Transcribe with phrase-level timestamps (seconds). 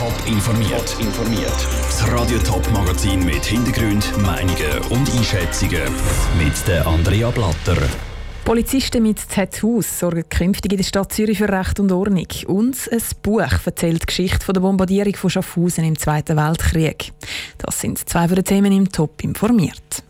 [0.00, 0.96] Top informiert.
[0.98, 1.68] informiert.
[1.84, 5.92] Das Radio Top Magazin mit Hintergrund, Meinungen und Einschätzungen
[6.38, 7.76] mit der Andrea Blatter.
[8.46, 12.28] Polizisten mit Tattoos sorgen künftig in der Stadt Zürich für Recht und Ordnung.
[12.46, 17.12] Und ein Buch erzählt die Geschichte der Bombardierung von Schaffhausen im Zweiten Weltkrieg.
[17.58, 20.02] Das sind zwei von den Themen im Top informiert.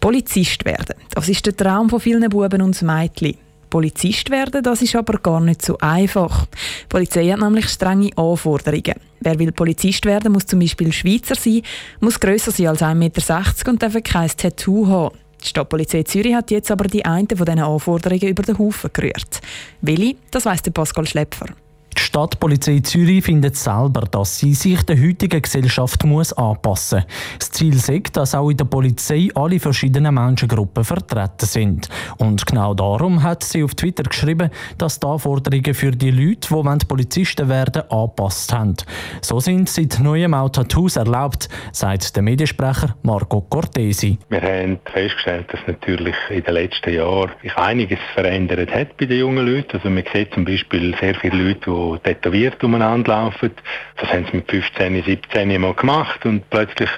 [0.00, 3.45] Polizist werden, das ist der Traum von vielen Buben und Mädchen.
[3.76, 6.46] Polizist werden, das ist aber gar nicht so einfach.
[6.46, 8.94] Die Polizei hat nämlich strenge Anforderungen.
[9.20, 11.60] Wer will Polizist werden, muss zum Beispiel Schweizer sein,
[12.00, 15.18] muss grösser sein als 1,60 Meter und darf kein Tattoo haben.
[15.42, 19.42] Die Stadtpolizei Zürich hat jetzt aber die eine von diesen Anforderungen über den Haufen gerührt.
[19.82, 21.48] Willi, das weiss der Pascal Schlepfer.
[21.96, 27.38] Die Stadtpolizei Zürich findet selber, dass sie sich der heutigen Gesellschaft muss anpassen muss.
[27.38, 31.88] Das Ziel ist, dass auch in der Polizei alle verschiedenen Menschengruppen vertreten sind.
[32.18, 36.86] Und genau darum hat sie auf Twitter geschrieben, dass die Anforderungen für die Leute, die
[36.86, 38.76] Polizisten werden, angepasst haben.
[39.20, 44.18] So sind seit neuem auch Tattoos erlaubt, sagt der Mediensprecher Marco Cortesi.
[44.28, 49.18] Wir haben festgestellt, dass natürlich in den letzten Jahren sich einiges verändert hat bei den
[49.18, 49.76] jungen Leuten.
[49.76, 53.52] Also man sieht zum Beispiel sehr viele Leute, die tätowiert umeinander laufen.
[53.96, 56.90] Das haben sie mit 15, 17 mal gemacht und plötzlich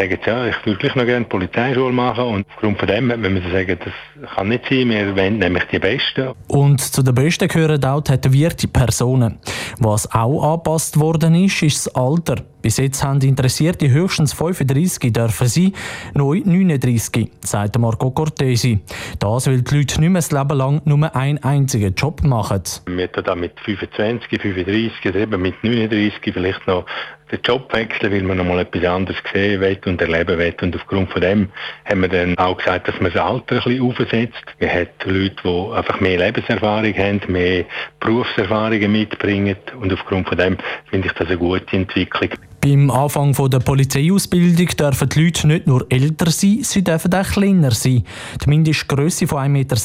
[0.00, 3.50] sagen ja, ich würde gleich noch gerne Polizeischule machen und aufgrund von dem wenn wir
[3.50, 6.32] sagen, das kann nicht sein, wir wollen nämlich die Besten.
[6.48, 9.38] Und zu den Besten gehören auch tätowierte Personen.
[9.78, 12.36] Was auch angepasst worden ist, ist das Alter.
[12.62, 15.72] Bis jetzt haben Interessierte höchstens 35 dürfen sein,
[16.14, 18.80] neu 39, sagt Marco Cortesi.
[19.18, 22.62] Das, weil die Leute nicht mehr das Leben lang nur einen einzigen Job machen.
[22.86, 26.84] Wir tun da mit 25, 35 oder eben mit 39 vielleicht noch
[27.30, 30.54] den Job wechseln, weil man noch mal etwas anderes sehen will und erleben will.
[30.62, 31.48] Und aufgrund von dem
[31.84, 34.44] haben wir dann auch gesagt, dass man das Alter ein bisschen aufsetzt.
[34.58, 37.64] Wir haben Leute, die einfach mehr Lebenserfahrung haben, mehr
[38.00, 40.56] Berufserfahrungen mitbringen und aufgrund von dem
[40.90, 42.30] finde ich das eine gute Entwicklung.
[42.62, 47.70] Beim Anfang der Polizeiausbildung dürfen die Leute nicht nur älter sein, sie dürfen auch kleiner
[47.70, 48.04] sein.
[48.44, 49.76] Die Mindestgröße von 1,60 Meter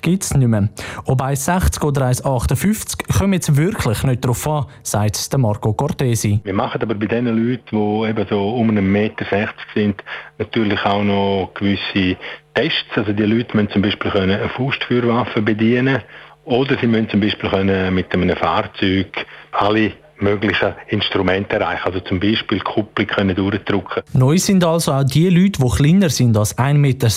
[0.00, 0.68] gibt es nicht mehr.
[1.06, 6.38] Ob 1,60 oder 1,58 kommt jetzt wirklich nicht darauf an, sagt Marco Cortesi.
[6.44, 9.26] Wir machen aber bei den Leuten, die eben so um 1,60 Meter
[9.74, 10.04] sind,
[10.38, 12.16] natürlich auch noch gewisse
[12.54, 12.90] Tests.
[12.94, 15.98] Also die Leute müssen zum Beispiel eine Faustfeuerwaffe bedienen
[16.44, 21.82] oder sie müssen zum Beispiel mit einem Fahrzeug alle möglichen Instrumente erreichen.
[21.84, 24.02] Also zum Beispiel Kupplung können durchdrücken.
[24.12, 27.08] Neu sind also auch die Leute, die kleiner sind als 1,60 Meter,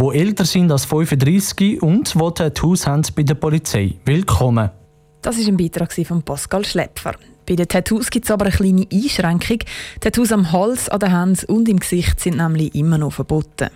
[0.00, 3.94] die älter sind als 35 und die Tattoos haben bei der Polizei.
[4.04, 4.70] Willkommen.
[5.22, 7.14] Das ist ein Beitrag von Pascal Schlepfer.
[7.46, 9.58] Bei den Tattoos gibt es aber eine kleine Einschränkung.
[10.00, 13.70] Tattoos am Hals, an den Händen und im Gesicht sind nämlich immer noch verboten.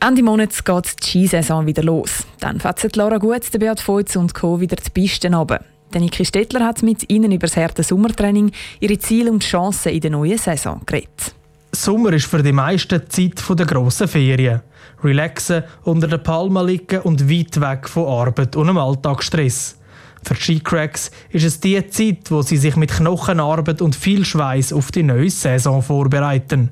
[0.00, 2.24] Ende Monat geht die Skisaison wieder los.
[2.38, 4.60] Dann fetzen Lara Gut, der Beat Feutz und Co.
[4.60, 5.64] wieder die Pisten runter.
[5.92, 10.00] Der Niki Stettler hat mit Ihnen über das harte Sommertraining, ihre Ziele und Chancen in
[10.00, 11.34] der neuen Saison geredet.
[11.72, 14.60] Sommer ist für die meisten die Zeit der grossen Ferien.
[15.02, 19.78] Relaxen, unter den Palmen liegen und weit weg von Arbeit und dem Alltagsstress.
[20.22, 24.72] Für die Skicracks ist es die Zeit, wo sie sich mit Knochenarbeit und viel Schweiß
[24.72, 26.70] auf die neue Saison vorbereiten.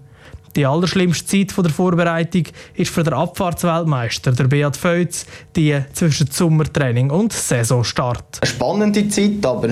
[0.56, 2.44] Die allerschlimmste Zeit der Vorbereitung
[2.74, 8.38] ist für den Abfahrtsweltmeister, der Beat Feutz, die zwischen Sommertraining und Saisonstart.
[8.40, 9.68] Eine spannende Zeit, aber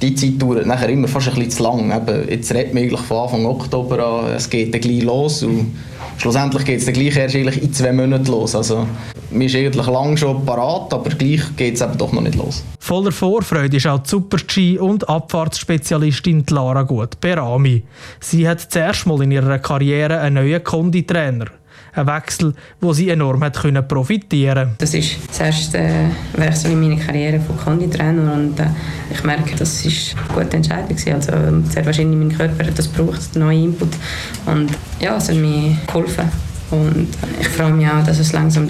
[0.00, 1.90] die Zeit dauert nachher immer fast ein bisschen zu lang.
[1.90, 5.76] Eben, jetzt redet man eigentlich von Anfang Oktober an, es geht dann gleich los und
[6.18, 8.54] schlussendlich geht es dann gleich erst in zwei Monaten los.
[8.54, 8.86] Also
[9.36, 12.64] man ist eigentlich lang schon parat, aber gleich geht es eben doch noch nicht los.
[12.78, 17.82] Voller Vorfreude ist auch die Super-G- und Abfahrtsspezialistin Lara Gut Berami.
[18.20, 21.46] Sie hat zuerst mal in ihrer Karriere einen neuen Konditrainer.
[21.94, 27.02] Ein Wechsel, wo sie enorm hat können profitieren Das ist das erste Wechsel in meiner
[27.02, 28.66] Karriere von Konditrainer und äh,
[29.10, 31.32] ich merke, das ist eine gute Entscheidung Also
[31.70, 33.88] sehr wahrscheinlich mein Körper hat das braucht, neuen Input
[34.44, 34.70] und
[35.00, 36.30] ja, es hat mir geholfen
[36.70, 37.08] und
[37.40, 38.68] ich freue mich auch, dass es langsam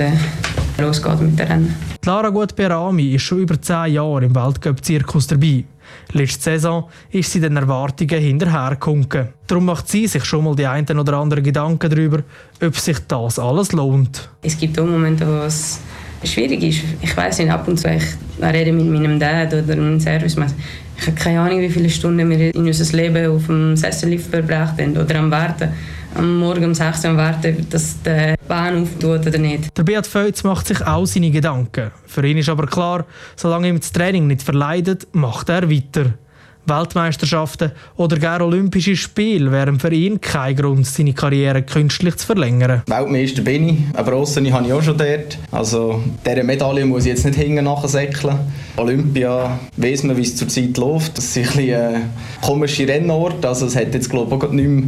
[0.79, 1.75] losgeht mit den Rennen.
[2.05, 5.65] Lara Gut-Berami ist schon über zehn Jahre im Weltcup-Zirkus dabei.
[6.13, 9.09] Letzte Saison ist sie den Erwartungen hinterhergekommen.
[9.47, 12.23] Darum macht sie sich schon mal die einen oder anderen Gedanken darüber,
[12.63, 14.28] ob sich das alles lohnt.
[14.43, 15.81] Es gibt auch Momente, wo es
[16.24, 16.80] schwierig ist.
[17.01, 18.04] Ich weiß nicht, ab und zu ich
[18.42, 20.36] rede mit meinem Dad oder meinem Service.
[20.98, 24.80] Ich habe keine Ahnung, wie viele Stunden wir in unser Leben auf dem Sessellift verbracht
[24.80, 25.68] haben oder am Warten
[26.16, 29.77] am Morgen um 6 Uhr warten, dass der Bahn auftut oder nicht.
[29.77, 31.91] Der Beat Feutz macht sich auch seine Gedanken.
[32.07, 33.04] Für ihn ist aber klar,
[33.36, 36.15] solange ihm das Training nicht verleidet, macht er weiter.
[36.66, 42.83] Weltmeisterschaften oder gar Olympische Spiele wären für ihn kein Grund, seine Karriere künstlich zu verlängern.
[42.86, 45.39] Weltmeister bin ich, eine Bronze habe ich auch schon dort.
[45.51, 48.39] Also diese Medaille muss ich jetzt nicht hinten nachsäckeln.
[48.77, 51.18] Olympia weiss man, wie es zurzeit läuft.
[51.18, 52.10] Das ist ein, ein
[52.41, 54.84] komischer Rennort, also es hat jetzt glaube ich auch nicht mehr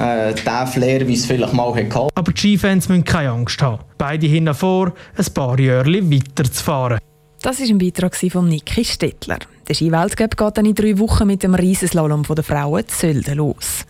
[0.00, 2.08] äh, den Flair, wie es vielleicht mal hatte.
[2.14, 3.82] Aber die Skifans müssen keine Angst haben.
[3.98, 6.98] Beide hinten vor, ein paar Jahre weiterzufahren.
[7.42, 9.38] Das war ein Beitrag von Niki Stettler.
[9.66, 13.86] Der Skiweltcup geht dann in drei Wochen mit dem Riesenslalom der Frauen zu Sölden los.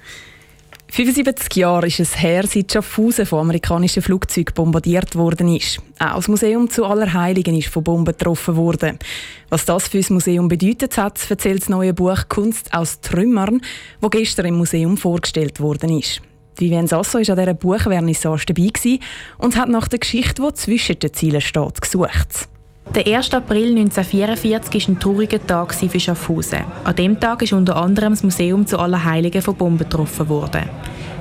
[0.93, 5.81] 75 Jahre ist es her, seit Schaffhausen von amerikanischen Flugzeugen bombardiert worden ist.
[5.99, 9.01] Auch das Museum zu Allerheiligen ist von Bomben getroffen worden.
[9.49, 13.63] Was das für das Museum bedeutet hat, erzählt das neue Buch Kunst aus Trümmern,
[14.01, 16.23] das gestern im Museum vorgestellt worden ist.
[16.57, 18.99] Vivienne Sasso war an dieser Buchvernissage dabei
[19.39, 22.49] und hat nach der Geschichte, die zwischen den Zielen steht, gesucht.
[22.93, 23.33] Der 1.
[23.35, 26.65] April 1944 war ein trauriger Tag für Schaffhausen.
[26.83, 30.69] An dem Tag ist unter anderem das Museum zu Allerheiligen von Bomben getroffen worden.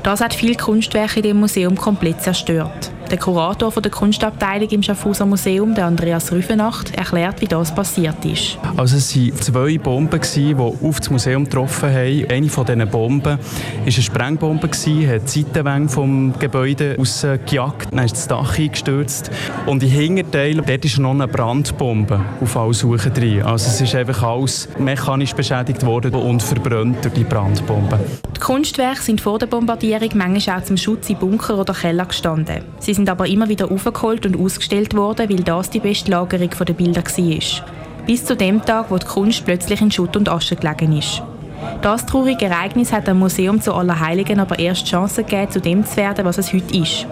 [0.01, 2.91] Das hat viele Kunstwerke in dem Museum komplett zerstört.
[3.09, 8.59] Der Kurator der Kunstabteilung im Schaffhauser Museum, der Andreas Rüfenacht, erklärt, wie das passiert ist.
[8.77, 12.25] Also es waren zwei Bomben, die auf das Museum getroffen haben.
[12.29, 13.39] Eine von diesen Bomben war
[13.81, 19.31] eine Sprengbombe, hat die Seitenwände vom Gebäude rausgejagt, dann ist das Dach eingestürzt.
[19.65, 23.41] Und im Hinterteil, dort ist noch eine Brandbombe auf alle Suche drin.
[23.41, 27.99] Also es ist einfach alles mechanisch beschädigt worden und verbrannt durch die Brandbombe.
[28.35, 32.63] Die Kunstwerke sind vor der Bombardierung manchmal auch zum Schutz in Bunker oder Keller gestanden.
[32.79, 36.73] Sie sind aber immer wieder aufgeholt und ausgestellt worden, weil das die beste Lagerung der
[36.73, 38.05] Bilder war.
[38.05, 41.23] Bis zu dem Tag, wo die Kunst plötzlich in Schutt und Asche gelegen ist.
[41.81, 45.85] Das traurige Ereignis hat dem Museum zu Allerheiligen aber erst die Chance gegeben, zu dem
[45.85, 47.07] zu werden, was es heute ist.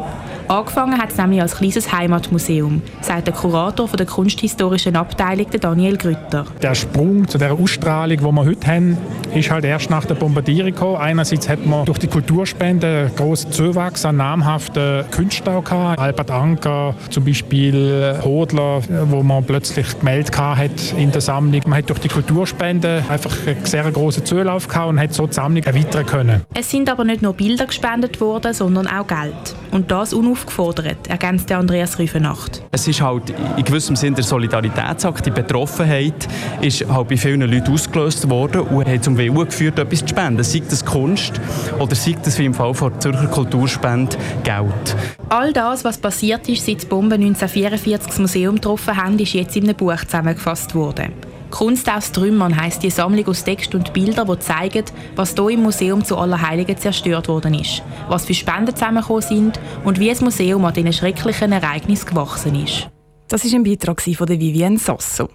[0.50, 6.46] Angefangen hat es nämlich als kleines Heimatmuseum, sagt der Kurator der kunsthistorischen Abteilung, Daniel Grütter.
[6.62, 8.98] Der Sprung zu der Ausstrahlung, die wir heute haben,
[9.38, 10.98] ist halt erst nach der Bombardierung gekommen.
[10.98, 16.00] Einerseits hat man durch die Kulturspende einen grossen Zuwachs an namhaften Künstlern gehabt.
[16.00, 21.62] Albert Anker, zum Beispiel Hodler, wo man plötzlich gemeldet hat in der Sammlung.
[21.68, 25.34] Man hat durch die Kulturspende einfach einen sehr grossen Zulauf gehabt und hat so die
[25.34, 26.42] Sammlung erweitern können.
[26.54, 29.56] Es sind aber nicht nur Bilder gespendet worden, sondern auch Geld.
[29.72, 32.64] Und das unaufgefordert, ergänzt Andreas Rüfenacht.
[32.72, 36.28] Es ist halt in gewissem Sinne der Solidaritätsakt, die Betroffenheit
[36.62, 40.44] ist halt bei vielen Leuten ausgelöst worden und hat zum Willen geführt, etwas zu spenden.
[40.44, 41.40] Sei das Kunst
[41.80, 44.96] oder sei das wie im Fall der Zürcher Kulturspende Geld.
[45.30, 49.56] All das, was passiert ist, seit die Bomben 1944 das Museum getroffen haben, ist jetzt
[49.56, 51.14] in einem Buch zusammengefasst worden.
[51.50, 54.84] Kunst aus Trümmern heisst die Sammlung aus Text und Bildern, die zeigen,
[55.16, 60.00] was hier im Museum zu Allerheiligen zerstört worden ist, was für Spenden zusammengekommen sind und
[60.00, 62.90] wie das Museum an diesen schrecklichen Ereignissen gewachsen ist.
[63.28, 65.30] Das ist ein Beitrag von Vivienne Sasso.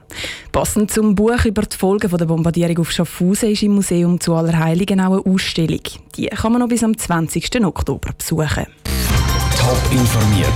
[0.50, 5.00] Passend zum Buch über die Folgen der Bombardierung auf Schaffhausen ist im Museum zu Allerheiligen
[5.00, 5.80] auch eine Ausstellung.
[6.16, 7.64] Die kann man noch bis am 20.
[7.64, 8.66] Oktober besuchen.
[9.58, 10.48] Top informiert,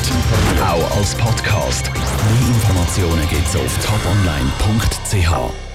[0.62, 1.90] auch als Podcast.
[1.92, 5.65] Mehr Informationen gibt es auf toponline.ch.